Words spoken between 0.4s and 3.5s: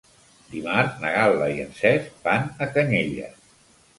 Dimarts na Gal·la i en Cesc van a Canyelles.